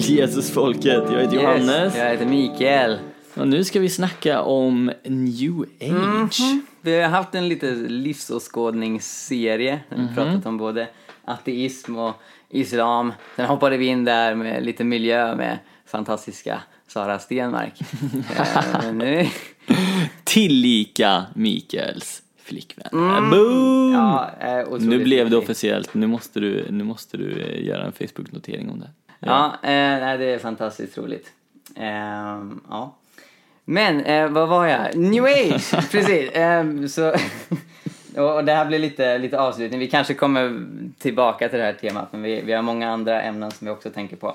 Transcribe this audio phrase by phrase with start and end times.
[0.00, 1.02] till Jesusfolket.
[1.12, 1.68] Jag heter Johannes.
[1.68, 2.98] Yes, jag heter Mikael.
[3.34, 6.40] Och nu ska vi snacka om new age.
[6.80, 9.80] Vi har haft en lite livsåskådningsserie.
[9.88, 10.08] där Mhm.
[10.08, 10.88] Vi pratat om både
[11.24, 12.14] ateism och
[12.50, 13.12] islam.
[13.36, 17.80] Sen hoppade vi in där med lite miljö med fantastiska Sara Stenmark.
[18.82, 19.26] Men nu,
[20.24, 22.88] Tillika Mikaels flickvän.
[23.30, 23.92] Boom!
[23.92, 25.94] ja, eh, nu blev det officiellt.
[25.94, 28.90] Nu måste du, nu måste du eh, göra en Facebook-notering om det.
[29.26, 31.32] Ja, eh, nej, det är fantastiskt roligt.
[31.76, 32.94] Ehm, ja.
[33.64, 34.96] Men, eh, vad var jag?
[34.96, 35.70] New Age!
[35.90, 36.30] Precis.
[36.34, 37.08] Ehm, så,
[38.16, 39.80] och det här blir lite, lite avslutning.
[39.80, 40.66] Vi kanske kommer
[40.98, 43.90] tillbaka till det här temat, men vi, vi har många andra ämnen som vi också
[43.90, 44.28] tänker på.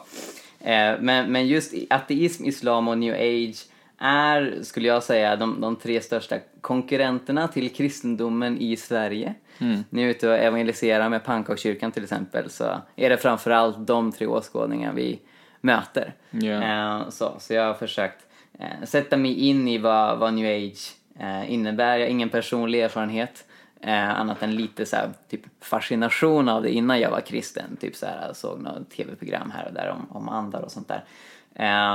[0.59, 3.65] Eh, men, men just ateism, islam och new age
[3.97, 9.33] är, skulle jag säga, de, de tre största konkurrenterna till kristendomen i Sverige.
[9.59, 9.83] Mm.
[9.89, 14.11] När jag är ute och evangeliserar med pannkakskyrkan till exempel så är det framförallt de
[14.11, 15.19] tre åskådningar vi
[15.61, 16.13] möter.
[16.61, 18.25] Eh, så, så jag har försökt
[18.59, 21.97] eh, sätta mig in i vad, vad new age eh, innebär.
[21.97, 23.45] Jag har ingen personlig erfarenhet
[23.81, 27.77] eh, annat än lite så här, typ fascination av det innan jag var kristen.
[27.79, 30.87] Typ så här, jag såg något tv-program här och där om, om andar och sånt
[30.87, 31.03] där.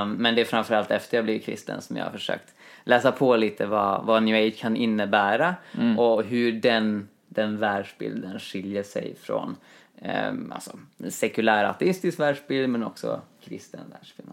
[0.05, 3.65] Men det är framförallt efter jag blev kristen som jag har försökt läsa på lite
[3.65, 5.55] vad, vad new age kan innebära
[5.97, 9.55] och hur den, den världsbilden skiljer sig från
[9.95, 14.29] eh, alltså, sekulär ateistisk världsbild men också kristen världsbild.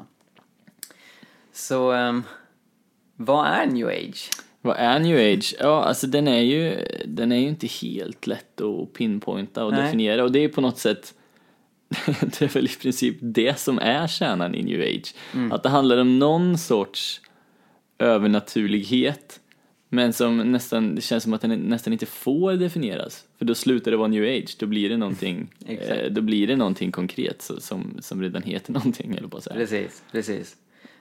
[1.53, 2.23] Så ehm,
[3.17, 4.31] vad är new age?
[4.61, 5.55] Vad är new age?
[5.59, 9.83] Ja, alltså den är ju, den är ju inte helt lätt att pinpointa och Nej.
[9.83, 11.15] definiera och det är på något sätt
[12.21, 15.15] det är väl i princip det som är kärnan i new age.
[15.53, 17.21] Att det handlar om någon sorts
[17.98, 19.40] övernaturlighet
[19.93, 23.25] men som nästan, det känns som att den nästan inte får definieras.
[23.39, 26.56] För då slutar det vara new age, då blir det någonting, eh, då blir det
[26.56, 29.56] någonting konkret så, som, som redan heter någonting, eller på att säga.
[29.56, 30.56] Precis, precis.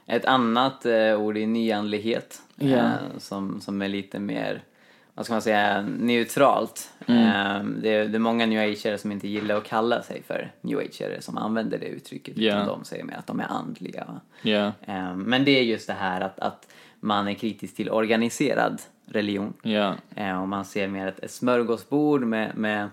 [0.05, 2.67] Ett annat eh, ord är nyandlighet Ja.
[2.67, 4.63] eh, som, som är lite mer,
[5.13, 6.89] vad ska man säga, neutralt.
[7.07, 10.51] Eh, det, är, det är många new ageare som inte gillar att kalla sig för
[10.61, 12.37] new ageare som använder det uttrycket.
[12.37, 12.53] Ja.
[12.55, 14.21] Utan de säger mer att de är andliga.
[14.81, 16.67] Eh, men det är just det här att, att
[16.99, 19.53] man är kritisk till organiserad religion.
[19.61, 22.89] ja, Eh, och man ser mer ett, ett smörgåsbord med, med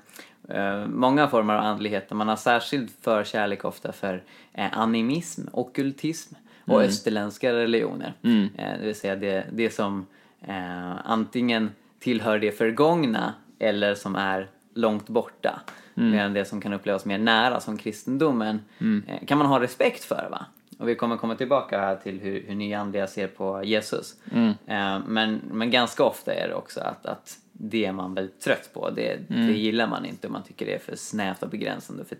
[0.48, 2.10] eh, många former av andlighet.
[2.10, 4.22] Man har särskild förkärlek ofta för
[4.52, 6.34] eh, animism, okkultism
[6.64, 8.12] och österländska religioner.
[8.56, 10.06] Eh, det vill säga det, det som
[10.40, 15.60] eh, antingen tillhör det förgångna eller som är långt borta.
[16.12, 18.60] Medan det som kan upplevas mer nära som kristendomen
[19.06, 20.28] eh, kan man ha respekt för.
[20.30, 20.46] va?
[20.78, 24.14] Och vi kommer komma tillbaka här till hur, hur nyandliga ser på Jesus.
[24.66, 28.70] Eh, men, men ganska ofta är det också att, att det är man väldigt trött
[28.72, 28.90] på.
[28.90, 32.18] Det, det gillar man inte och man tycker det är för snävt och begränsande, för,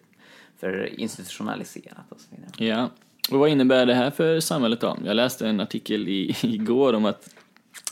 [0.61, 2.51] för institutionaliserat och så vidare.
[2.71, 2.91] ja.
[3.31, 4.97] Och vad innebär det här för samhället då?
[5.05, 7.35] Jag läste en artikel i, igår om att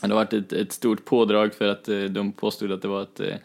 [0.01, 3.01] det har varit ett, ett stort pådrag för att eh, de påstod att det var
[3.01, 3.35] ett, eh,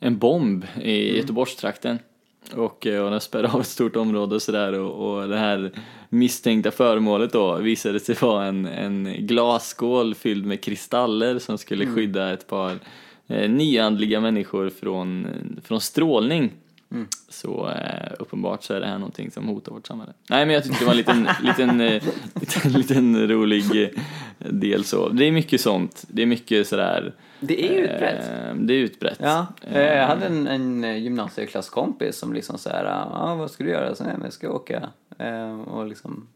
[0.00, 1.98] en bomb i Göteborgstrakten.
[2.54, 5.72] Och, eh, och den spärrade av ett stort område och sådär och, och det här
[6.10, 12.32] misstänkta föremålet då visade sig vara en, en glasskål fylld med kristaller som skulle skydda
[12.32, 12.78] ett par
[13.28, 15.26] eh, nyandliga människor från,
[15.64, 16.52] från strålning.
[17.28, 20.12] Så eh, uppenbart så är det här någonting som hotar vårt samhälle.
[20.30, 22.02] Nej men jag tyckte det var en liten, liten, eh,
[22.40, 23.88] liten, liten rolig eh,
[24.38, 25.08] del så.
[25.08, 26.04] Det är mycket sånt.
[26.08, 27.14] Det är mycket sådär.
[27.40, 28.30] Det är utbrett.
[28.30, 29.18] Eh, det är utbrett.
[29.20, 33.70] Ja, eh, jag hade en, en gymnasieklasskompis som liksom så här, ja vad ska du
[33.70, 33.94] göra?
[33.94, 35.09] Så, nej, men jag ska åka eh,
[35.66, 36.26] och liksom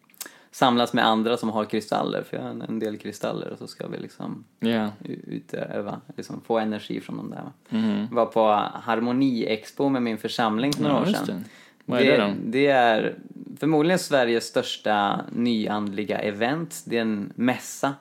[0.50, 3.89] samlas med andra som har kristaller, för jag har en, del kristaller och så ska
[3.89, 4.91] vi liksom u-
[5.27, 7.78] utöva, liksom få energi från dem där.
[7.78, 8.09] Mhm.
[8.11, 8.41] Var på
[8.83, 11.27] Harmoni-expo med min församling för några Ja, år sedan.
[11.27, 11.45] det.
[11.84, 12.33] Vad är det då?
[12.45, 13.15] Det är
[13.59, 16.83] förmodligen Sveriges största nyandliga event.
[16.87, 17.95] Det är en mässa.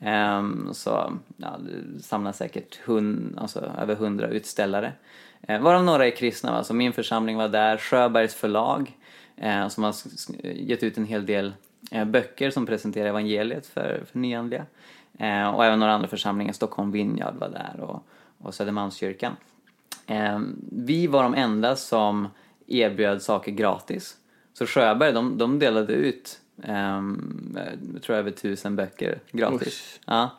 [0.00, 1.56] Ehm, så ja,
[1.96, 4.92] det samlar säkert hund, alltså, över hundra utställare.
[5.50, 6.52] Uh, varav några är kristna.
[6.52, 6.64] Va?
[6.64, 7.76] Så min församling var där.
[7.76, 8.96] Sjöbergs förlag
[9.40, 9.94] eh, som har
[10.42, 11.52] gett ut en hel del
[11.90, 14.66] eh, böcker som presenterar evangeliet för, för nyandliga.
[15.18, 16.52] Eh, och även några andra församlingar.
[16.52, 18.06] Stockholm Vineyard var där och,
[18.38, 19.36] och Södermalmskyrkan.
[20.06, 20.40] Eh,
[20.72, 22.28] vi var de enda som
[22.66, 24.16] erbjöd saker gratis.
[24.52, 27.58] Så Sjöberg, de, de delade ut, ehm,
[27.94, 30.00] jag tror över tusen böcker gratis.
[30.06, 30.30] Ja.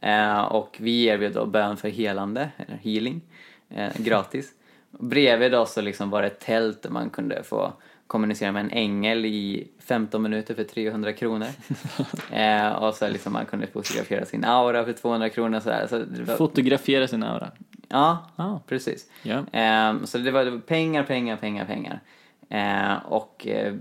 [0.00, 3.20] Eh, och vi erbjöd då bön för helande, eller healing,
[3.68, 4.52] eh, gratis.
[4.90, 7.72] Bredvid oss så liksom var det ett tält där man kunde få
[8.08, 11.46] kommunicera med en ängel i 15 minuter för 300 kronor.
[12.32, 15.60] eh, och så liksom man kunde fotografera sin aura för 200 kronor.
[15.60, 17.50] Så, så var, Fotografera sin aura.
[17.88, 18.60] ja, Ja.
[18.66, 19.10] precis.
[19.22, 19.42] Ja.
[19.52, 22.00] Ehm, så det var, pengar, pengar, pengar, pengar.
[22.50, 23.74] Eh, och eh,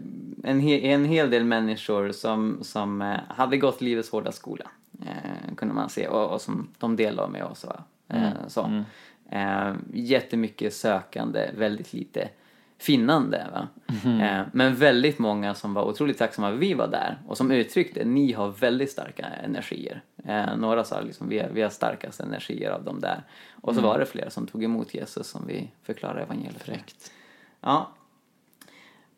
[0.43, 4.65] en, he en hel del människor som, som eh, hade gått livets hårda skola,
[5.01, 7.65] eh, kunde man se, och, och som de delade med oss.
[7.65, 7.83] Va?
[8.09, 8.83] Eh, så.
[9.31, 12.29] Eh, jättemycket sökande, väldigt lite
[12.77, 13.47] finnande.
[13.51, 13.67] Va?
[14.05, 18.05] Eh, men väldigt många som var otroligt tacksamma att vi var där och som uttryckte
[18.05, 20.01] ni har väldigt starka energier.
[20.25, 23.23] Eh, några sa liksom vi vi har starkast energier av dem där.
[23.61, 26.77] Och så var det flera som tog emot Jesus som vi förklarade evangeliet för.
[27.61, 27.91] Ja.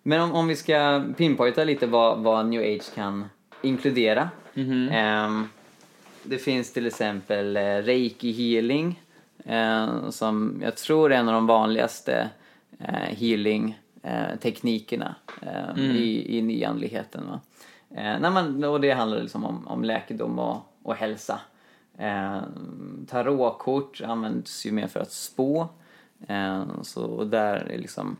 [0.03, 3.29] Men om, om vi ska pinpointa lite vad, vad new age kan
[3.61, 4.29] inkludera.
[4.91, 5.49] Ehm,
[6.23, 9.01] det finns till exempel eh, reiki healing
[10.09, 12.29] som jag tror är en av de vanligaste
[12.79, 17.27] eh, healing eh, teknikerna eh, i, i nyandligheten.
[17.27, 17.39] Va?
[17.91, 21.39] När man, och det handlar liksom om, om läkedom och, och hälsa.
[21.99, 22.41] Eh,
[23.07, 25.67] tarotkort används ju mer för att spå.
[26.27, 28.17] Eh, så och där är liksom,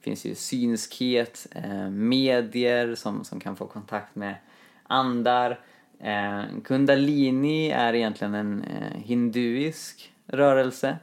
[0.00, 4.34] finns ju synskhet, eh, medier som, som kan få kontakt med
[4.82, 5.60] andar.
[6.00, 10.96] Eh, kundalini är egentligen en hinduisk rörelse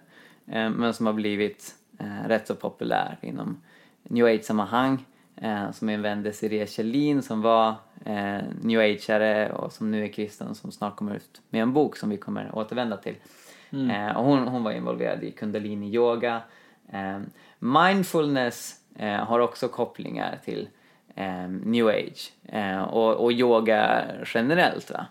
[0.48, 3.62] men som har blivit eh, rätt så populär inom
[4.04, 5.06] new age-sammanhang.
[5.36, 7.76] Eh, som är en vän Desiree Kjellin som var
[8.06, 11.98] eh, new ageare och som nu är kristen som snart kommer ut med en bok
[11.98, 13.16] som vi kommer återvända till.
[13.72, 16.42] Eh, och hon, hon var involverad i kundalini-yoga.
[16.92, 17.20] Eh,
[17.60, 20.70] mindfulness eh, har också kopplingar till
[21.16, 22.32] eh, new age
[22.92, 24.92] och, och yoga generellt.
[24.92, 25.06] Va?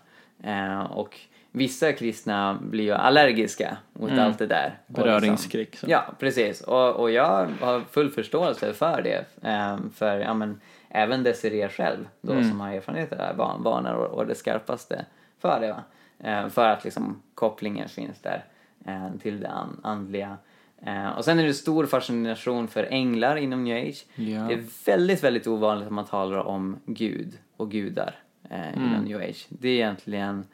[0.89, 1.19] Och
[1.55, 4.77] vissa kristna blir ju allergiska mot allt det där.
[4.87, 6.61] Beröringsskräck, Liksom, ja, precis.
[6.61, 9.25] Och, och jag har full förståelse för det.
[9.49, 13.57] Eh, för ja, men, även Desiree själv, då, som har erfarenhet av det här, var-
[13.59, 15.05] varnar och, och det skarpaste
[15.39, 15.67] för det.
[15.71, 15.83] Va?
[16.29, 18.43] Eh, för att liksom, kopplingen finns där
[18.87, 20.37] eh, till det an- andliga.
[20.85, 24.05] Eh, och sen är det stor fascination för änglar inom new age.
[24.15, 24.41] Ja.
[24.41, 28.15] Det är väldigt, väldigt ovanligt att man talar om Gud och gudar
[28.49, 29.45] eh, inom new age.
[29.49, 30.45] Det är egentligen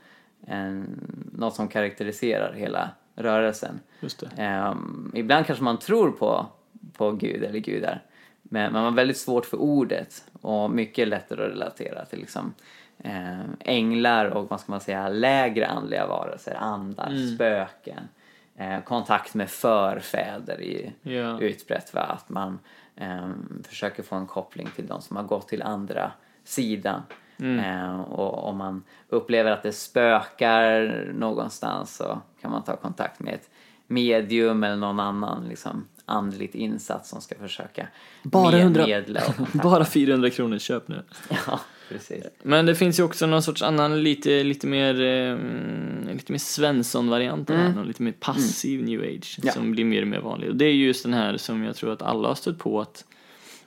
[0.51, 0.99] en,
[1.33, 3.79] något som karaktäriserar hela rörelsen.
[4.37, 6.45] Ehm, ibland kanske man tror på,
[6.97, 8.01] på Gud eller gudar.
[8.43, 12.53] Men man har väldigt svårt för ordet och mycket lättare att relatera till liksom,
[13.03, 18.07] eh, änglar och vad ska man säga, lägre andliga varelser, andar, spöken.
[18.55, 21.39] Eh, kontakt med förfäder är Ja.
[21.39, 21.93] utbrett.
[21.93, 22.01] Va?
[22.01, 22.59] Att man
[22.95, 23.29] eh,
[23.63, 26.11] försöker få en koppling till de som har gått till andra
[26.43, 27.01] sidan.
[27.41, 33.33] Eh, och om man upplever att det spökar någonstans så kan man ta kontakt med
[33.33, 33.49] ett
[33.87, 37.87] medium eller någon annan liksom, andligt insats som ska försöka
[38.23, 39.21] Bara med- 100 medla.
[39.53, 41.01] Bara 400 kronor, köp nu.
[41.47, 41.59] Ja,
[41.89, 42.23] precis.
[42.43, 45.37] Men det finns ju också någon sorts annan lite, lite mer, eh,
[46.13, 49.51] lite mer Svensson-variant någon lite mer passiv new age Ja.
[49.51, 50.49] som blir mer och mer vanlig.
[50.49, 53.05] Och det är just den här som jag tror att alla har stött på att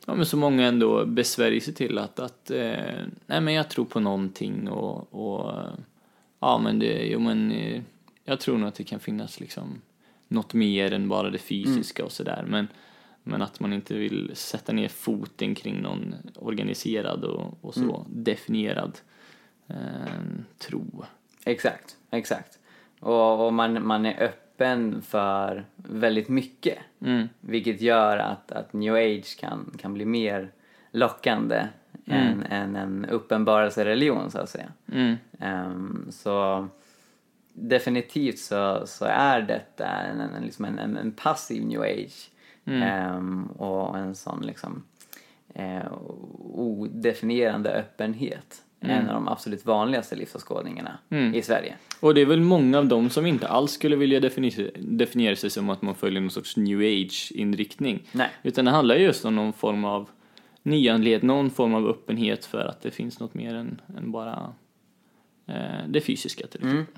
[0.06, 3.84] ja, men så många ändå besvärjer sig till att, att eh, nej men jag tror
[3.84, 5.62] på någonting och, och
[6.40, 7.82] ja men det, jo men eh,
[8.24, 9.80] jag tror nog att det kan finnas liksom
[10.28, 12.68] något mer än bara det fysiska och sådär men
[13.26, 18.98] men att man inte vill sätta ner foten kring någon organiserad och, och så definierad
[19.66, 19.76] eh,
[20.58, 21.04] tro.
[21.44, 22.58] Exakt, exakt.
[23.00, 24.43] Och, och man, man är öppen
[25.02, 26.78] för väldigt mycket.
[27.00, 27.28] Mm.
[27.40, 30.50] Vilket gör att, att new age kan, kan bli mer
[30.90, 31.66] lockande
[32.06, 34.72] än, än en uppenbarelsereligion så att säga.
[34.92, 35.16] Mm.
[35.40, 36.68] Ehm, så
[37.52, 42.30] definitivt så, så är detta en, en, liksom en, en, en passiv new age.
[42.64, 44.82] Ehm, och en sån liksom
[45.54, 45.92] eh,
[46.54, 48.63] odefinierande öppenhet.
[48.90, 50.98] En av de absolut vanligaste livsåskådningarna
[51.34, 51.74] i Sverige.
[52.00, 55.50] Och det är väl många av dem som inte alls skulle vilja definiera, definiera sig
[55.50, 58.02] som att man följer någon sorts new age-inriktning.
[58.12, 58.30] Nej.
[58.42, 60.10] Utan det handlar just om någon form av
[60.62, 64.54] nyandlighet, någon form av öppenhet för att det finns något mer än, än bara
[65.46, 66.94] eh, det fysiska till exempel.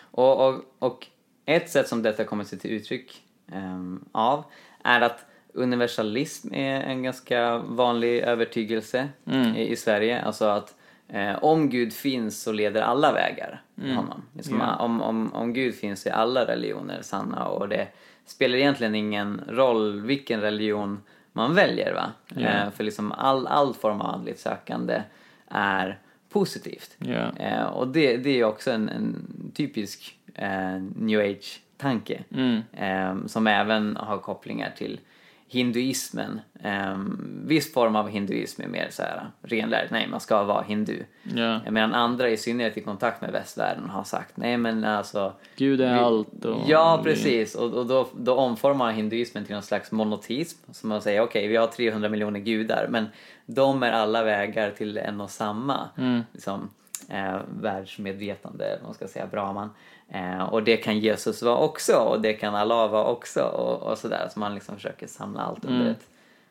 [0.00, 1.06] Och, och, och
[1.44, 4.44] ett sätt som detta kommer sig till uttryck ehm, av
[4.84, 9.08] är att universalism är en ganska vanlig övertygelse
[9.56, 10.22] i, i Sverige.
[10.22, 10.74] Alltså att
[11.08, 14.22] eh, om Gud finns så leder alla vägar till honom.
[14.32, 17.88] Liksom, om, om, om Gud finns är alla religioner sanna och det
[18.26, 21.00] spelar egentligen ingen roll vilken religion
[21.32, 21.94] man väljer.
[21.94, 22.12] Va?
[22.42, 25.02] Eh, för liksom all, all form av andligt sökande
[25.48, 25.98] är
[26.28, 26.96] positivt.
[26.98, 27.36] Ja.
[27.38, 32.24] Eh, och det, det är också en, en typisk eh, new age-tanke.
[32.30, 32.62] Mm.
[32.72, 35.00] Eh, som även har kopplingar till
[35.48, 36.96] hinduismen, eh,
[37.44, 41.04] viss form av hinduism är mer så här renlärd, nej man ska vara hindu.
[41.34, 41.60] Ja.
[41.70, 45.92] Medan andra i synnerhet i kontakt med västvärlden har sagt nej men alltså Gud är
[45.94, 46.60] vi- allt och...
[46.66, 47.54] Ja, precis.
[47.54, 50.72] Och, och då, då omformar hinduismen till någon slags monoteism.
[50.72, 53.06] Som man säger, okej, vi har 300 miljoner gudar, men
[53.46, 55.88] de är alla vägar till en och samma
[56.32, 56.70] liksom,
[57.08, 59.70] eh, världsmedvetande, man ska säga, Brahman.
[60.08, 63.98] Eh, och det kan Jesus vara också, och det kan Allah vara också, och, och
[63.98, 64.28] sådär.
[64.32, 66.08] Så man liksom försöker samla allt under, ett,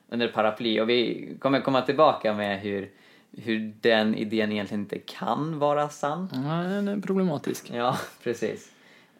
[0.09, 0.79] under ett paraply.
[0.79, 2.89] Och vi kommer komma tillbaka med hur,
[3.37, 6.29] hur den idén egentligen inte kan vara sann.
[6.33, 7.71] Ja, den är problematisk.
[7.73, 8.71] Ja, precis.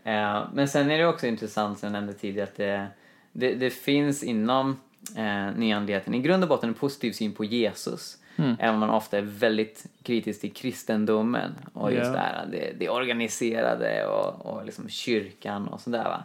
[0.04, 2.88] Eh, men sen är det också intressant, som jag nämnde tidigare, att det,
[3.32, 4.80] det, det finns inom
[5.18, 8.18] eh, nyandligheten i grund och botten en positiv syn på Jesus.
[8.60, 12.89] Även om man ofta är väldigt kritisk till kristendomen och just det här, det, det
[12.89, 16.24] organiserade och, och liksom kyrkan och sådär va.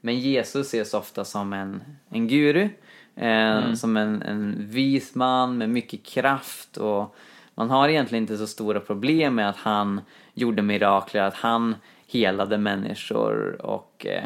[0.00, 2.68] Men Jesus ses ofta som en, en guru,
[3.16, 7.16] eh, som en, en vis man med mycket kraft och
[7.54, 10.00] man har egentligen inte så stora problem med att han
[10.34, 11.74] gjorde mirakler, att han
[12.08, 14.24] helade människor och eh,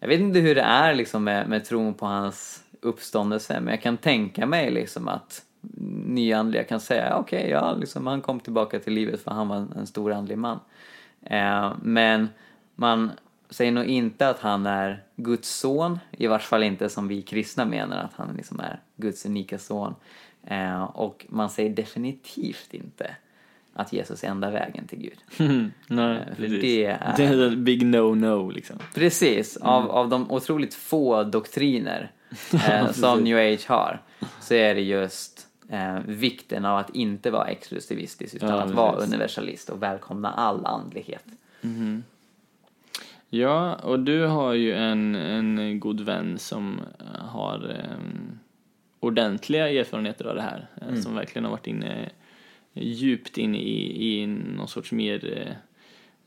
[0.00, 3.82] jag vet inte hur det är liksom med, med tron på hans uppståndelse men jag
[3.82, 5.42] kan tänka mig liksom att
[6.06, 9.72] nyandliga kan säga okej, ja, liksom, han kom tillbaka till livet för han var en,
[9.76, 10.60] en stor andlig man.
[11.22, 12.28] Eh, men
[12.74, 13.10] man
[13.50, 17.64] säger nog inte att han är Guds son, i vart fall inte som vi kristna
[17.64, 19.94] menar att han liksom är Guds unika son.
[20.46, 23.16] Eh, och man säger definitivt inte
[23.74, 25.18] att Jesus är enda vägen till Gud.
[25.86, 26.60] Nej, Eh, precis.
[26.60, 28.76] det är- det är en big no-no liksom.
[28.94, 32.10] Precis, av, av de otroligt få doktriner
[32.68, 34.02] eh, som new age har
[34.40, 35.35] så är det just
[35.68, 39.08] eh, vikten av att inte vara exklusivistisk utan Ja, att vara precis.
[39.12, 41.24] universalist och välkomna all andlighet.
[43.30, 48.38] Ja, och du har ju en, en god vän som eh, har um,
[49.00, 50.68] ordentliga erfarenheter av det här.
[50.80, 51.02] eh, Mm.
[51.02, 52.10] Som verkligen har varit inne
[52.72, 55.38] djupt inne i, i någon sorts mer,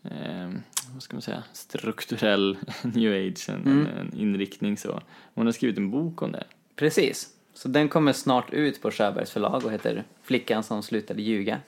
[0.03, 0.49] eh, eh,
[0.93, 3.87] vad ska man säga, strukturell new age, en, Mm.
[3.99, 5.01] en inriktning så.
[5.33, 6.43] Hon har skrivit en bok om det.
[6.75, 7.29] Precis,
[7.59, 11.59] så den kommer snart ut på Sjöbergs förlag och heter Flickan som slutade ljuga.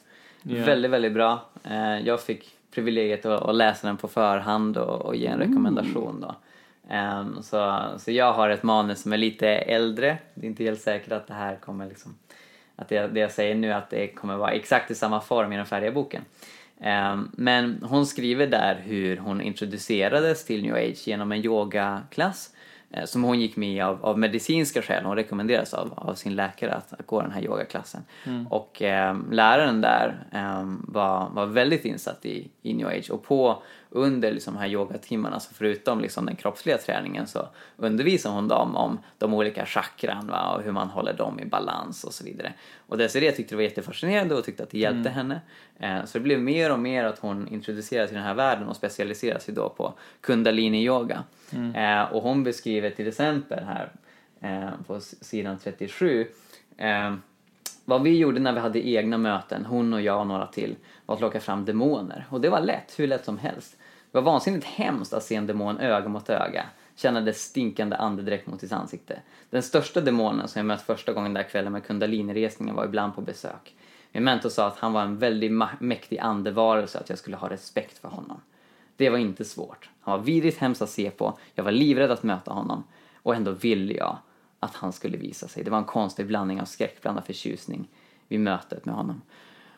[0.43, 0.65] Ja.
[0.65, 1.49] Väldigt, väldigt bra.
[1.63, 6.35] Eh, jag fick privilegiet att, läsa den på förhand och, ge en rekommendation då.
[6.89, 10.17] Ehm, så, så jag har ett manus som är lite äldre.
[10.33, 12.15] Det är inte helt säkert att det här kommer liksom
[12.75, 15.57] att det, det jag säger nu att det kommer vara exakt i samma form i
[15.57, 16.21] den färdiga boken.
[16.79, 22.53] Ehm, men hon skriver där hur hon introducerades till new age genom en yogaklass
[23.05, 25.05] som hon gick med i av, av medicinska skäl.
[25.05, 28.01] Hon rekommenderas av, av sin läkare att, att gå den här yogaklassen.
[28.49, 33.63] Och eh, läraren där eh, var, var väldigt insatt i, i new age och på
[33.91, 38.99] under liksom, här yogatimmarna, så förutom liksom, den kroppsliga träningen så undervisar hon dem om
[39.17, 42.53] de olika chakran va, och hur man håller dem i balans och så vidare.
[42.87, 45.41] Och Desiree tyckte det var jättefascinerande och tyckte att det hjälpte henne.
[45.79, 48.75] Eh, så det blev mer och mer att hon introducerades i den här världen och
[48.75, 51.23] specialiserade sig då på kundalini-yoga.
[51.75, 53.91] Eh, och hon beskriver till exempel här
[54.41, 56.27] eh, på sidan 37
[56.77, 57.15] eh,
[57.85, 61.15] vad vi gjorde när vi hade egna möten, hon och jag och några till, var
[61.15, 62.25] att locka fram demoner.
[62.29, 63.77] Och det var lätt, hur lätt som helst.
[64.11, 66.65] Det var vansinnigt hemskt att se en demon öga mot öga,
[66.95, 69.21] känna dess stinkande andedräkt mot sitt ansikte.
[69.49, 73.21] Den största demonen som jag mött första gången där kvällen med kundaliniresningen var ibland på
[73.21, 73.75] besök.
[74.11, 77.49] Min mentor sa att han var en väldigt mäktig andevarelse och att jag skulle ha
[77.49, 78.41] respekt för honom.
[78.95, 79.89] Det var inte svårt.
[80.01, 82.83] Han var vidrigt hemskt att se på, jag var livrädd att möta honom.
[83.23, 84.17] Och ändå ville jag
[84.59, 85.63] att han skulle visa sig.
[85.63, 87.87] Det var en konstig blandning av skräckblandad förtjusning
[88.27, 89.21] vid mötet med honom.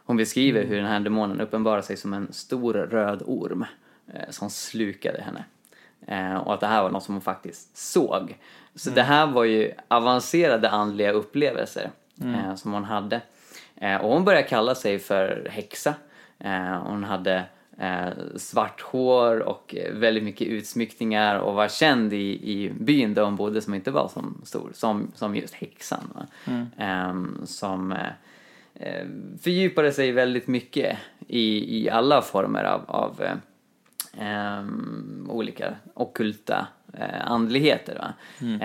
[0.05, 3.65] Hon beskriver hur den här demonen uppenbarar sig som en stor röd orm
[4.29, 5.43] som slukade henne.
[6.08, 8.38] Eh, och att det här var något som hon faktiskt såg.
[8.75, 11.91] Så det här var ju avancerade andliga upplevelser
[12.22, 13.22] eh, som hon hade.
[13.75, 15.93] Eh, och hon började kalla sig för häxa.
[16.39, 17.43] Eh, hon hade
[17.79, 23.24] eh, svart hår och eh, väldigt mycket utsmyckningar och var känd i, i byn där
[23.24, 26.13] hon bodde som inte var så stor som, som just häxan.
[26.15, 26.25] Va?
[26.77, 28.08] Ehm, som eh,
[28.74, 29.05] eh,
[29.41, 33.22] fördjupade sig väldigt mycket i, i alla former av, av
[34.17, 37.96] eh, ehm, olika ockulta eh, andligheter.
[37.96, 38.13] Va?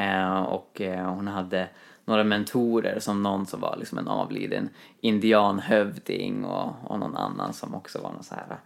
[0.03, 0.81] Eh, och
[1.15, 1.69] hon hade
[2.05, 4.69] några mentorer som någon som var liksom en avliden
[5.01, 8.57] indianhövding och, och någon annan som också var någon så här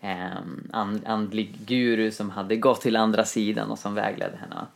[0.00, 0.36] eh,
[0.70, 4.54] and, andlig guru som hade gått till andra sidan och som vägledde henne.
[4.54, 4.66] va?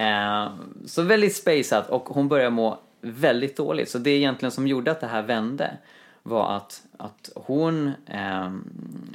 [0.00, 0.52] Eh,
[0.86, 3.90] så väldigt spaceat och hon började må väldigt dåligt.
[3.90, 5.70] Så det egentligen som gjorde att det här vände
[6.26, 8.50] var att, att hon eh,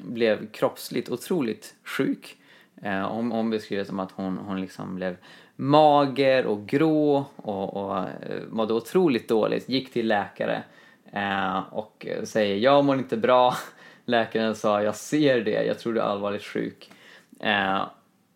[0.04, 2.38] blev kroppsligt otroligt sjuk.
[2.82, 5.18] Eh, hon, hon beskriver det som att hon, hon liksom blev
[5.56, 9.70] mager och grå och, och eh, mådde otroligt dåligt.
[9.70, 10.64] Gick till läkare
[11.12, 13.54] eh, och säger jag mår inte bra.
[14.06, 16.92] Läkaren sa jag ser det, jag tror du är allvarligt sjuk.
[17.40, 17.82] Eh,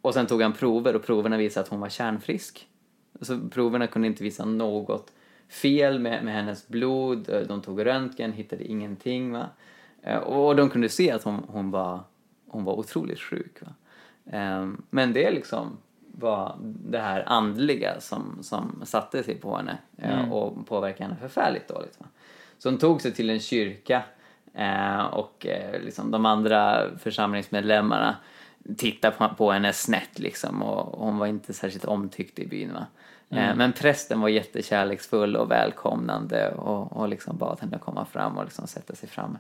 [0.02, 2.68] och sen tog han prover och proverna visade att hon var kärnfrisk.
[3.22, 5.12] Så proverna kunde inte visa något
[5.54, 7.30] fel med, med hennes blod.
[7.30, 9.32] Eh, De tog röntgen, hittade ingenting.
[9.32, 9.46] Va?
[10.02, 12.00] Eh, Och de kunde se att hon, hon, var,
[12.48, 13.58] hon var otroligt sjuk.
[13.62, 13.72] Va?
[14.38, 15.78] Eh, Men det liksom
[16.16, 21.68] var det här andliga som, som satte sig på henne eh, och påverkade henne förfärligt
[21.68, 22.00] dåligt.
[22.00, 22.06] Va?
[22.58, 24.04] Så hon tog sig till en kyrka
[25.12, 25.46] och
[25.84, 28.16] liksom de andra församlingsmedlemmarna
[28.78, 32.74] tittade på, på henne snett liksom och hon var inte särskilt omtyckt i byn.
[32.74, 32.86] Va?
[33.30, 38.44] Eh, Men prästen var jättekärleksfull och välkomnande och, och liksom bad henne komma fram och
[38.44, 39.38] liksom sätta sig fram.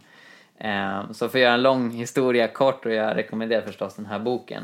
[0.57, 4.19] Eh, Så för att göra en lång historia kort, och jag rekommenderar förstås den här
[4.19, 4.63] boken,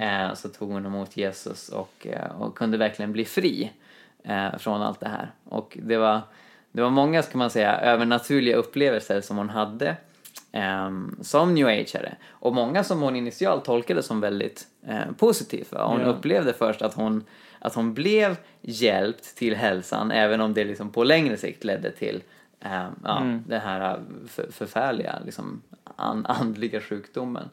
[0.00, 2.06] eh, så tog hon emot Jesus och,
[2.38, 3.72] och kunde verkligen bli fri
[4.58, 5.30] från allt det här.
[5.44, 6.20] Och det var,
[6.72, 9.96] det var många, ska man säga, övernaturliga upplevelser som hon hade
[10.52, 15.68] ehm, som new ageare och många som hon initialt tolkade som väldigt eh, positivt.
[15.72, 16.06] Hon Ja.
[16.06, 17.24] upplevde först att hon,
[17.58, 22.22] att hon blev hjälpt till hälsan även om det liksom på längre sikt ledde till
[22.60, 25.62] eh, ja, den här för, förfärliga liksom,
[25.96, 27.48] an, andliga sjukdomen.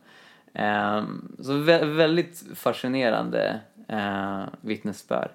[0.53, 5.29] Ehm, så vä- väldigt fascinerande eh, vittnesbörd.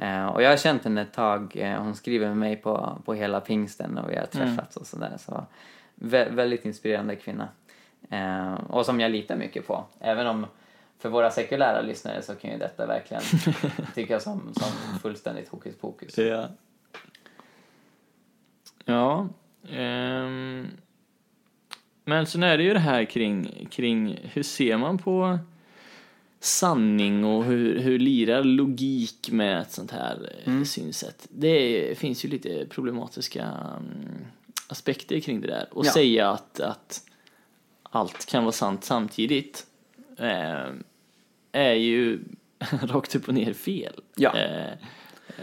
[0.00, 3.14] Eh, och jag har känt henne ett tag, eh, hon skriver med mig på, på
[3.14, 5.12] hela pingsten och vi har träffats och sådär.
[5.18, 5.44] Så
[5.96, 7.48] vä- väldigt inspirerande kvinna.
[8.10, 9.84] Eh, och som jag litar mycket på.
[10.00, 10.46] Även om
[10.98, 13.22] för våra sekulära lyssnare så kan ju detta verkligen
[13.94, 16.18] tycka som, som fullständigt hokus pokus.
[16.18, 16.48] Ja.
[18.84, 19.28] Ja.
[19.70, 20.66] ehm,
[22.04, 25.38] men sen är det ju det här kring, kring hur ser man på
[26.40, 30.64] sanning och hur, hur lirar logik med ett sånt här mm.
[30.64, 31.26] synsätt?
[31.30, 34.26] Det finns ju lite problematiska mm,
[34.68, 35.68] aspekter kring det där.
[35.70, 35.92] Och Ja.
[35.92, 37.00] säga att, att
[37.82, 39.66] allt kan vara sant samtidigt
[40.18, 40.66] eh,
[41.52, 42.18] är ju
[42.82, 44.00] rakt upp och ner fel.
[44.16, 44.36] Ja.
[44.36, 44.72] Eh,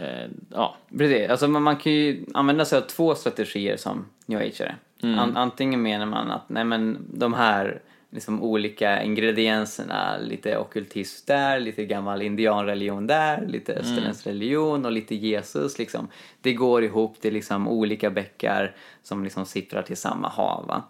[0.02, 0.76] eh, ja.
[0.98, 4.76] Precis, alltså man, man kan ju använda sig av två strategier som new ageare.
[5.02, 7.82] An, antingen menar man att nej men de här
[8.14, 15.14] liksom olika ingredienserna, lite ockultism där, lite gammal indianreligion där, lite österländsk religion och lite
[15.14, 16.08] Jesus liksom.
[16.40, 20.66] Det går ihop, det är liksom olika bäckar som liksom sipprar till samma hav.
[20.66, 20.82] va?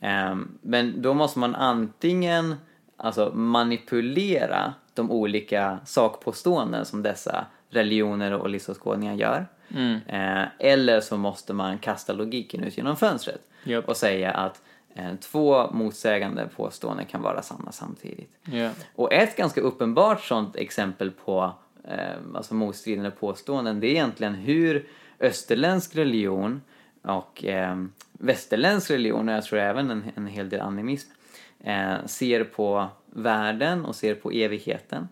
[0.00, 2.54] Ehm, men då måste man antingen
[2.96, 9.46] alltså manipulera de olika sakpåståenden som dessa religioner och livsåskådningar gör.
[10.06, 13.88] Eh, eller så måste man kasta logiken ut genom fönstret Japp.
[13.88, 14.62] och säga att
[15.20, 18.32] två motsägande påståenden kan vara sanna samtidigt.
[18.44, 18.70] Ja.
[18.94, 21.52] Och ett ganska uppenbart sånt exempel på
[21.84, 24.86] eh, alltså motstridande påståenden det är egentligen hur
[25.20, 26.60] österländsk religion
[27.02, 31.10] och eh, västerländsk religion, och jag tror även en, en hel del animism,
[31.64, 35.08] eh, ser på världen och ser på evigheten.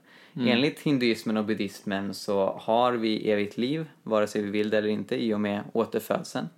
[0.47, 4.89] Enligt hinduismen och buddhismen så har vi evigt liv, vare sig vi vill det eller
[4.89, 6.49] inte, i och med återfödseln.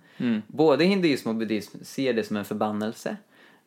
[0.47, 3.17] Både hinduism och buddhism ser det som en förbannelse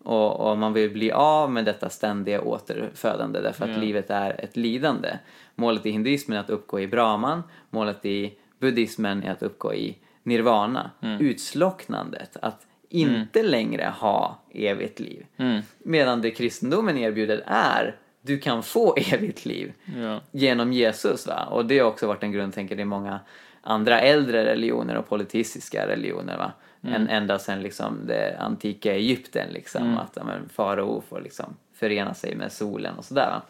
[0.04, 3.76] och, och man vill bli av med detta ständiga återfödande därför att Ja.
[3.76, 5.08] livet är ett lidande.
[5.54, 9.96] Målet i hinduismen är att uppgå i brahman, målet i buddhismen är att uppgå i
[10.22, 15.26] nirvana, utslocknandet, att inte längre ha evigt liv.
[15.78, 20.20] Medan det kristendomen erbjuder är du kan få evigt liv Ja.
[20.32, 21.26] genom Jesus.
[21.26, 21.44] Va?
[21.50, 23.20] Och det har också varit en grundtänkare i många
[23.64, 26.38] andra äldre religioner och politistiska religioner.
[26.38, 26.52] Va?
[26.94, 30.22] En, ända sedan liksom det antika Egypten, liksom, att ja,
[30.52, 33.30] farao får liksom förena sig med solen och sådär.
[33.30, 33.42] Va?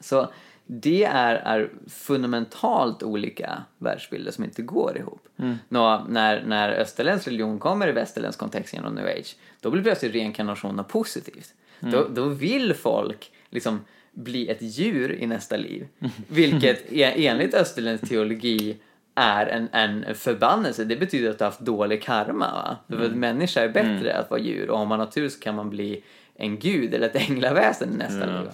[0.00, 0.28] Så
[0.66, 5.28] det är, är fundamentalt olika världsbilder som inte går ihop.
[5.68, 10.14] Nå, när, när österländsk religion kommer i västerländsk kontext genom new age, då blir plötsligt
[10.14, 11.54] reinkarnation något positivt.
[11.80, 13.80] Då, då vill folk liksom
[14.12, 15.88] bli ett djur i nästa liv.
[16.28, 18.76] Vilket e- enligt österländsk teologi
[19.14, 20.84] är en, en förbannelse.
[20.84, 22.52] Det betyder att du har haft dålig karma.
[22.52, 22.76] Va?
[22.96, 25.54] För att människa är bättre att vara djur och om man har tur så kan
[25.54, 28.46] man bli en gud eller ett änglaväsen i nästa liv.
[28.46, 28.52] va?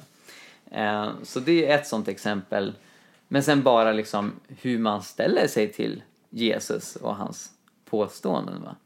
[0.78, 2.72] Eh, Så det är ett sånt exempel.
[3.28, 7.50] Men sen bara liksom hur man ställer sig till Jesus och hans
[7.84, 8.62] påståenden.
[8.62, 8.76] Va?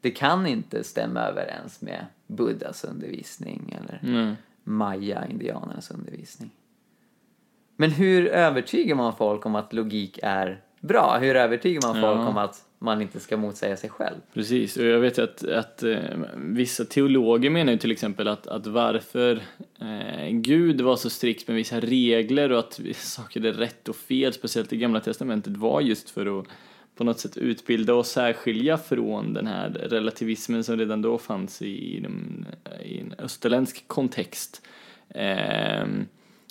[0.00, 4.34] Det kan inte stämma överens med Buddhas undervisning eller Mm.
[4.64, 6.50] maya-indianernas undervisning.
[7.76, 11.18] Men hur övertygar man folk om att logik är bra?
[11.18, 12.28] Hur övertygar man folk Ja.
[12.28, 14.16] om att man inte ska motsäga sig själv.
[14.34, 15.98] Precis, och jag vet ju att, att eh,
[16.36, 19.42] vissa teologer menar ju till exempel att, att varför
[19.80, 24.32] eh, Gud var så strikt med vissa regler och att saker är rätt och fel,
[24.32, 26.46] speciellt i Gamla Testamentet, var just för att
[26.96, 31.96] på något sätt utbilda och särskilja från den här relativismen som redan då fanns i,
[31.96, 32.44] i, de,
[32.84, 34.62] i en österländsk kontext.
[35.14, 36.06] Ehm,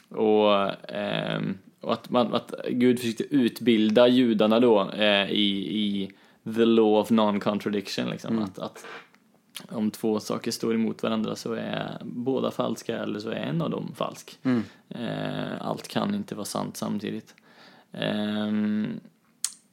[0.09, 6.11] och, ehm, och att, man, att Gud försökte utbilda judarna då eh, i, i
[6.55, 8.09] the law of non-contradiction.
[8.09, 8.39] Liksom.
[8.39, 8.85] Att, att
[9.69, 13.69] om två saker står emot varandra så är båda falska eller så är en av
[13.69, 14.39] dem falsk.
[14.89, 17.35] Eh, allt kan inte vara sant samtidigt.
[17.91, 18.99] Ehm,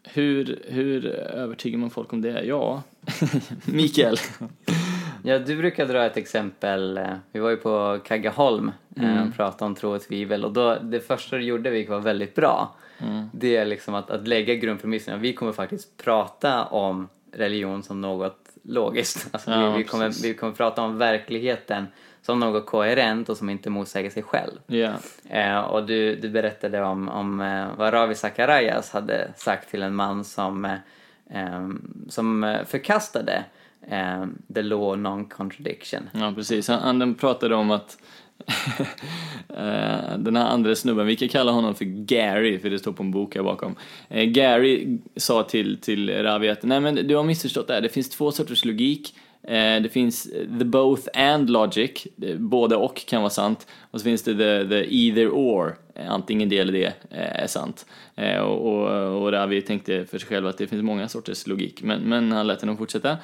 [0.03, 2.45] hur, hur övertygar man folk om det?
[2.45, 2.83] Ja,
[3.65, 4.17] Mikael.
[5.25, 6.99] Ja, du brukar dra ett exempel.
[6.99, 10.75] eh, Vi var ju på Kaggeholm eh, och pratade om tro och tvivel och då,
[10.83, 12.75] det första du gjorde vilket var väldigt bra
[13.33, 15.17] det är liksom att, att lägga grundpremisserna.
[15.17, 19.29] Vi kommer faktiskt prata om religion som något logiskt.
[19.33, 20.25] Alltså Ja, vi, vi, kommer, precis.
[20.25, 21.87] vi kommer prata om verkligheten
[22.23, 24.53] som något koherent och som inte motsäger sig själv.
[24.67, 24.93] Ja,
[25.29, 29.95] Eh, och du, du berättade om, om eh, vad Ravi Zacharias hade sagt till en
[29.95, 30.65] man som,
[31.31, 31.69] eh,
[32.09, 33.45] som förkastade
[33.89, 36.03] eh, the law non-contradiction.
[36.13, 36.69] ja precis.
[36.69, 37.99] Han, han pratade om att
[39.49, 43.03] eh, den här andra snubben, vi kan kalla honom för Gary, för det står på
[43.03, 43.77] en bok här bakom.
[44.09, 47.89] Eh, Gary sa till, till Ravi att nej men du har missförstått det här, det
[47.89, 49.15] finns två sorters logik.
[49.43, 53.67] Eh, det finns eh, the both and logic, eh, både och kan vara sant.
[53.91, 55.77] Och så finns det the, the either or,
[56.09, 57.87] antingen det eller det är sant.
[58.43, 62.01] Och, och, och Ravi tänkte för sig själv att det finns många sorters logik, men,
[62.01, 63.17] men han lät den fortsätta.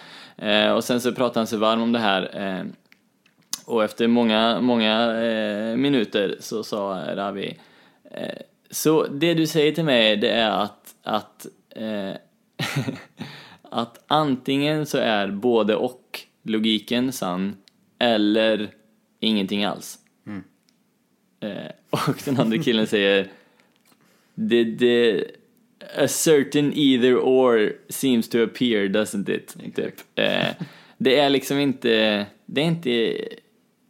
[0.75, 2.65] Och sen så pratade han sig varm om det här
[3.67, 5.13] och efter många, många
[5.77, 7.59] minuter så sa Ravi
[8.71, 11.47] Så det du säger till mig det är att, att,
[13.63, 16.06] att antingen så är både och
[16.47, 17.57] logiken sann
[17.99, 18.71] eller
[19.21, 19.99] ingenting alls.
[21.41, 23.25] Eh, och den andra killen säger
[24.51, 25.25] the, the,
[25.97, 29.57] A certain either or seems to appear, doesn't it?
[29.77, 29.95] Typ.
[30.15, 30.47] Eh,
[30.99, 32.91] det är liksom inte, det är inte,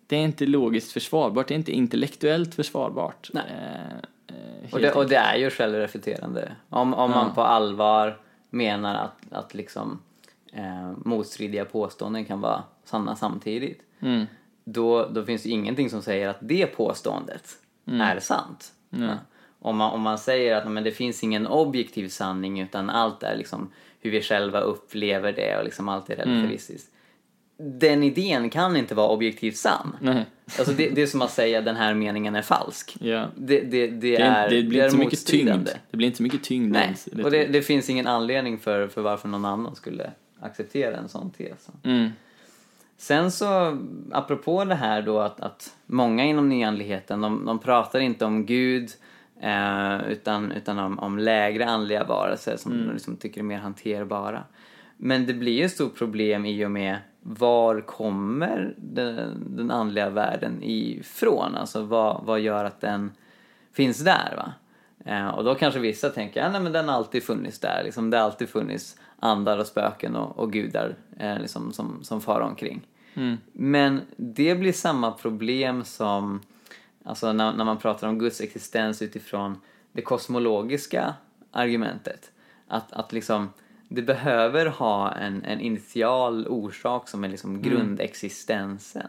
[0.07, 3.31] det är inte logiskt försvarbart, det är inte intellektuellt försvarbart.
[3.33, 3.45] Nej.
[3.49, 6.53] Eh, eh, Och det, och det är ju självreflekterande.
[6.69, 8.16] Om, om man på allvar
[8.51, 10.03] menar att, att liksom,
[10.57, 13.81] eh, motstridiga påståenden kan vara sanna samtidigt.
[14.01, 14.27] Mm.
[14.64, 17.45] Då, då finns det ingenting som säger att det påståendet
[17.88, 18.01] Mm.
[18.01, 18.73] är sant.
[18.90, 19.09] Ja.
[19.59, 23.37] Om, man, om man säger att men, det finns ingen objektiv sanning utan allt är
[23.37, 26.90] liksom hur vi själva upplever det och liksom allt är relativistiskt.
[27.59, 29.97] Den idén kan inte vara objektivt sann.
[30.01, 30.25] Nej.
[30.59, 32.97] Alltså det, det är som att säga den här meningen är falsk.
[33.01, 35.45] Det, det, det, Det, är, är, det blir är inte så mycket tyngd.
[35.49, 35.71] motstridande.
[35.90, 37.07] Det blir inte så mycket tyngd Nej, ens.
[37.07, 41.31] och det, det finns ingen anledning för, för varför någon annan skulle acceptera en sån
[41.31, 41.68] tes.
[41.83, 42.11] Mm.
[42.96, 43.79] Sen så,
[44.12, 48.90] apropå det här då att, att många inom nyandligheten, de, de pratar inte om Gud
[49.40, 54.44] eh, utan, utan om, om lägre andliga varelser som de liksom tycker är mer hanterbara.
[54.96, 60.11] Men det blir ju ett stort problem i och med var kommer den, den andliga
[60.11, 61.55] världen ifrån?
[61.55, 63.11] Alltså vad, vad gör att den
[63.72, 64.35] finns där?
[64.37, 64.53] va?
[65.12, 67.83] Eh, och då kanske vissa tänker, ja nej men den har alltid funnits där.
[67.85, 72.20] Liksom, det har alltid funnits andar och spöken och, och gudar eh, liksom, som, som
[72.20, 72.87] far omkring.
[73.52, 76.40] Men det blir samma problem som
[77.05, 79.61] alltså när, när man pratar om Guds existens utifrån
[79.92, 81.14] det kosmologiska
[81.50, 82.31] argumentet.
[82.68, 83.48] Att, att liksom,
[83.88, 89.09] det behöver ha en, en initial orsak som är liksom grundexistensen.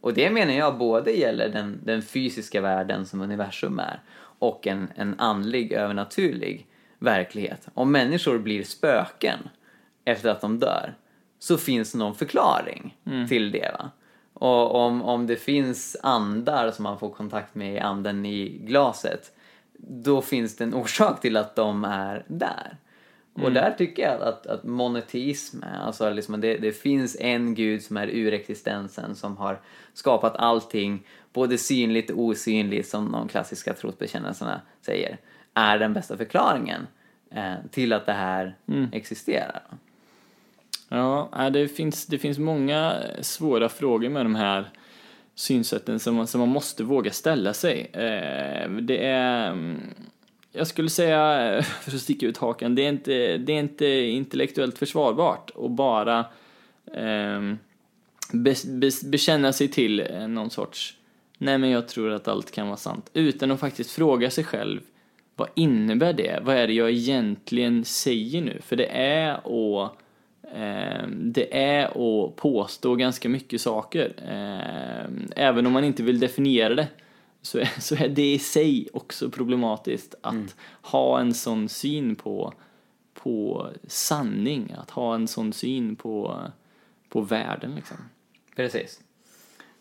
[0.00, 4.00] Och det menar jag både gäller den, den fysiska världen som universum är
[4.38, 6.66] och en, en andlig, övernaturlig
[6.98, 7.68] verklighet.
[7.74, 9.38] Om människor blir spöken
[10.04, 10.94] efter att de dör
[11.38, 12.96] så finns någon förklaring
[13.28, 13.70] till det.
[13.78, 13.90] Va?
[14.32, 19.32] Och om, om det finns andar som man får kontakt med i anden i glaset
[19.78, 22.76] då finns det en orsak till att de är där.
[23.42, 27.96] Och där tycker jag att, att monoteism, alltså liksom det, det finns en gud som
[27.96, 29.60] är urexistensen som har
[29.94, 35.18] skapat allting, både synligt och osynligt som de klassiska trosbekännelserna säger,
[35.54, 36.86] är den bästa förklaringen
[37.30, 38.56] eh, till att det här
[38.92, 39.62] existerar.
[40.88, 44.70] Ja, nej, det finns, det finns många svåra frågor med de här
[45.34, 47.90] synsätten som man, som man måste våga ställa sig.
[47.92, 49.80] Eh, det är, mm,
[50.52, 53.86] jag skulle säga, eh, för att sticka ut hakan, det är inte, det är inte
[53.86, 56.18] intellektuellt försvarbart att bara
[56.92, 57.54] eh,
[58.32, 60.96] be, be, bekänna sig till eh, någon sorts,
[61.38, 64.80] nej men jag tror att allt kan vara sant, utan att faktiskt fråga sig själv,
[65.38, 66.40] vad innebär det?
[66.42, 68.60] Vad är det jag egentligen säger nu?
[68.62, 69.92] För det är att
[70.54, 74.12] eh, det är att påstå ganska mycket saker.
[74.18, 76.88] Eh, även om man inte vill definiera det
[77.42, 80.48] så är, så är det i sig också problematiskt att mm.
[80.82, 82.54] ha en sån syn på,
[83.14, 86.42] på sanning, att ha en sån syn på,
[87.08, 87.96] på världen liksom.
[88.56, 89.00] Precis.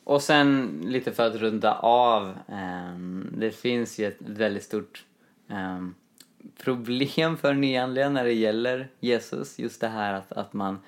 [0.03, 5.05] Och sen lite för att runda av, um, det finns ju ett väldigt stort
[5.47, 5.95] um,
[6.63, 9.59] problem för nyanlända när det gäller Jesus.
[9.59, 10.79] Just det här att, att man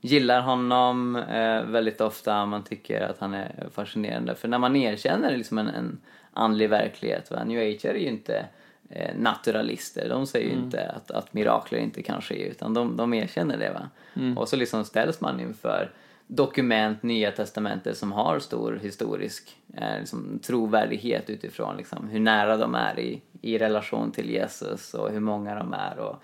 [0.00, 4.34] gillar honom eh, väldigt ofta, man tycker att han är fascinerande.
[4.34, 6.00] För när man erkänner liksom en, en
[6.32, 7.44] andlig verklighet, va?
[7.44, 8.46] new age är ju inte
[8.90, 10.64] eh, naturalister, de säger ju mm.
[10.64, 13.70] inte att, att mirakler inte kan ske utan de, de erkänner det.
[13.70, 13.90] Va?
[14.14, 14.38] Mm.
[14.38, 15.90] Och så liksom ställs man inför
[16.26, 22.74] dokument, Nya Testamentet, som har stor historisk eh, liksom, trovärdighet utifrån liksom, hur nära de
[22.74, 26.22] är i, i relation till Jesus och hur många de är och,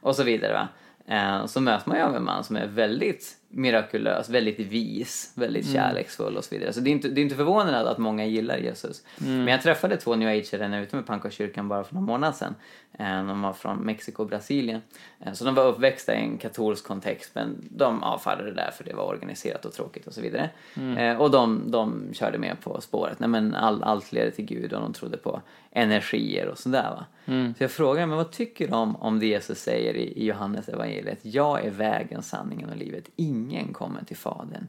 [0.00, 0.52] och så vidare.
[0.52, 0.68] Va?
[1.06, 5.64] Eh, så möter man ju av en man som är väldigt mirakulös, väldigt vis, väldigt
[5.64, 5.74] mm.
[5.74, 6.72] kärleksfull och så vidare.
[6.72, 9.02] Så det är inte, det är inte förvånande att många gillar Jesus.
[9.20, 9.38] Mm.
[9.38, 12.06] Men jag träffade två new age när jag var ute med Pannkakyrkan bara för några
[12.06, 12.54] månader sedan.
[12.98, 14.80] Eh, de var från Mexiko och Brasilien.
[15.20, 18.84] Eh, så de var uppväxta i en katolsk kontext men de avfärdade det där för
[18.84, 20.50] det var organiserat och tråkigt och så vidare.
[20.76, 20.98] Mm.
[20.98, 23.18] Eh, och de, de körde med på spåret.
[23.18, 27.06] Nej men all, allt leder till Gud och de trodde på energier och sådär va.
[27.26, 27.54] Mm.
[27.58, 31.18] Så jag frågade men vad tycker om, om det Jesus säger i, i Johannes evangeliet?
[31.22, 33.08] Jag är vägen, sanningen och livet.
[33.16, 33.41] Ingen
[33.72, 34.68] kommer till Fadern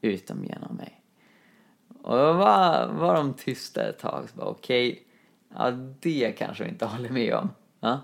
[0.00, 1.00] utom genom mig.
[2.02, 4.28] Och då var, var de tysta ett tag.
[4.30, 5.02] Så bara, okej, okay,
[5.56, 7.50] ja det kanske vi inte håller med om.
[7.80, 8.00] Ja?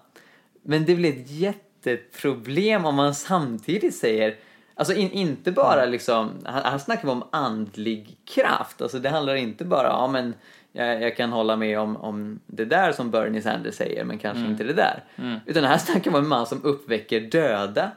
[0.63, 4.37] Men det blir ett jätteproblem om man samtidigt säger
[4.81, 8.83] Alltså in, inte bara liksom, han, han snackar om andlig kraft.
[8.83, 10.35] Alltså det handlar inte bara, ja men
[10.73, 14.39] jag, jag, kan hålla med om, om det där som Bernie Sanders säger men kanske
[14.39, 14.51] mm.
[14.51, 15.05] inte det där.
[15.17, 15.39] Mm.
[15.47, 17.91] Utan här snackar man om en man som uppväcker döda.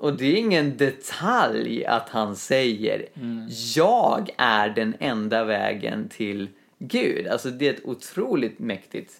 [0.00, 3.48] Och det är ingen detalj att han säger mm.
[3.76, 7.26] jag är den enda vägen till Gud.
[7.26, 9.12] Alltså det är ett otroligt mäktigt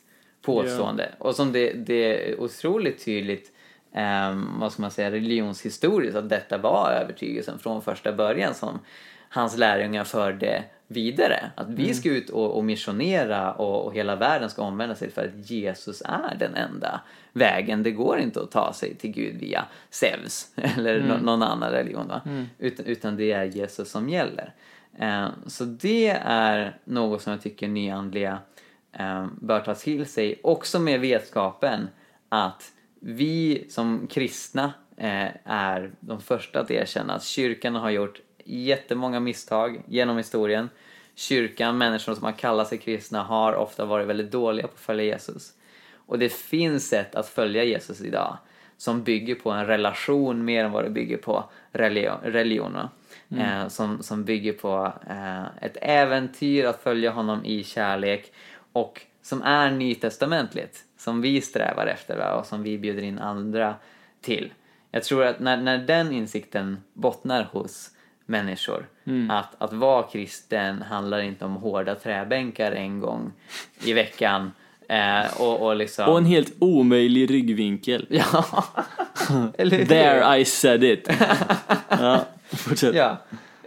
[0.43, 1.03] påstående.
[1.03, 1.15] Yeah.
[1.19, 3.53] Och som det, det är otroligt tydligt
[3.95, 8.79] um, vad ska man säga, religionshistoriskt att detta var övertygelsen från första början som
[9.29, 11.51] hans lärjungar förde vidare.
[11.55, 11.95] Att vi mm.
[11.95, 16.03] ska ut och, och missionera och, och, hela världen ska omvända sig för att Jesus
[16.05, 17.01] är den enda
[17.33, 17.83] vägen.
[17.83, 21.19] Det går inte att ta sig till Gud via Zeus eller mm.
[21.19, 22.13] någon annan religion.
[22.27, 22.47] Mm.
[22.59, 24.55] Utan, utan det är Jesus som gäller.
[24.99, 28.39] Eh, så det är något som jag tycker nyandliga
[28.93, 30.41] eh, bör ta till sig.
[30.43, 31.89] Också med vetskapen
[32.29, 39.21] att vi som kristna eh, är de första att erkänna att kyrkan har gjort jättemånga
[39.21, 40.71] misstag genom historien.
[41.15, 45.05] Kyrkan, människor som har kallat sig kristna, har ofta varit väldigt dåliga på att följa
[45.05, 45.53] Jesus.
[45.95, 48.39] Och det finns sätt att följa Jesus idag
[48.77, 52.19] som bygger på en relation mer än vad det bygger på religion.
[52.23, 52.77] religion
[53.29, 53.63] mm.
[53.63, 58.33] eh, som, som bygger på eh, ett äventyr att följa honom i kärlek
[58.73, 62.35] och som är nytestamentligt, som vi strävar efter va?
[62.35, 63.75] och som vi bjuder in andra
[64.21, 64.53] till.
[64.91, 67.91] Jag tror att när, när den insikten bottnar hos
[68.31, 68.87] människor.
[69.05, 69.31] Mm.
[69.31, 73.33] Att, att vara kristen handlar inte om hårda träbänkar en gång
[73.85, 74.53] i veckan.
[74.89, 76.09] Eh, och, och, liksom...
[76.09, 78.07] och en helt omöjlig ryggvinkel.
[78.11, 78.45] Ja,
[79.89, 81.09] There I said it.
[81.89, 82.95] ja, fortsätt.
[82.95, 83.17] Ja.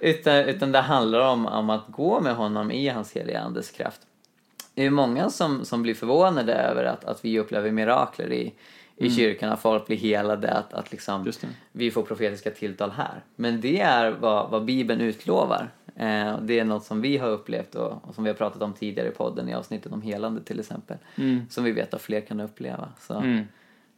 [0.02, 4.02] Utan, utan det handlar om, om att gå med honom i hans heliga andes kraft.
[4.76, 8.54] Det är många som, som blir förvånade över att, att vi upplever mirakler i,
[8.98, 9.16] i mm.
[9.16, 11.32] kyrkan, att folk blir helade, att, att liksom
[11.72, 13.24] vi får profetiska tilltal här.
[13.36, 15.70] Men det är vad, vad Bibeln utlovar.
[15.96, 18.74] Eh, det är något som vi har upplevt och, och, som vi har pratat om
[18.74, 20.98] tidigare i podden i avsnittet om helande till exempel.
[21.16, 21.42] Mm.
[21.50, 22.90] Som vi vet att fler kan uppleva.
[23.00, 23.44] Så, mm.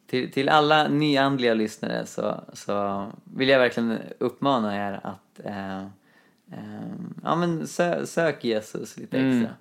[0.07, 5.79] till, till alla nyandliga lyssnare så, så vill jag verkligen uppmana er att eh,
[6.51, 6.91] eh,
[7.23, 9.31] ja, men sö, sök Jesus lite mm.
[9.31, 9.55] extra.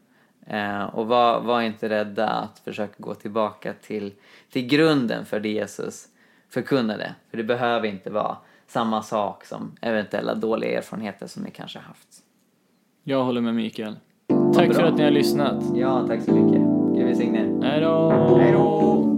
[0.46, 4.12] Eh, och var, var inte rädda att försöka gå tillbaka till,
[4.50, 6.06] till grunden för det Jesus
[6.48, 7.14] förkunnade.
[7.30, 12.08] För det behöver inte vara samma sak som eventuella dåliga erfarenheter som ni kanske haft.
[13.02, 13.96] Jag håller med Mikael.
[14.54, 15.64] Tack för att ni har lyssnat.
[15.74, 16.60] Ja, tack så mycket.
[16.94, 17.62] Gud välsigne er.
[17.62, 19.13] Hej då!